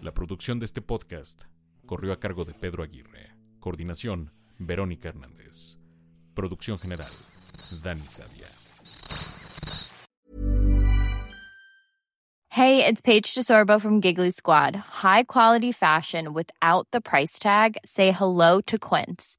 La 0.00 0.14
producción 0.14 0.60
de 0.60 0.66
este 0.66 0.80
podcast 0.80 1.42
corrió 1.84 2.12
a 2.12 2.20
cargo 2.20 2.44
de 2.44 2.54
Pedro 2.54 2.84
Aguirre. 2.84 3.32
Coordinación, 3.58 4.30
Verónica 4.60 5.08
Hernández. 5.08 5.78
Producción 6.34 6.78
general, 6.78 7.10
Dani 7.82 8.04
Sadia. 8.08 8.46
Hey, 12.50 12.84
it's 12.84 13.00
Paige 13.00 13.34
DeSorbo 13.34 13.80
from 13.80 14.00
Giggly 14.00 14.30
Squad. 14.30 14.76
High 14.76 15.24
quality 15.24 15.72
fashion 15.72 16.34
without 16.34 16.86
the 16.92 17.00
price 17.00 17.40
tag. 17.40 17.76
Say 17.84 18.12
hello 18.12 18.60
to 18.60 18.78
Quince. 18.78 19.38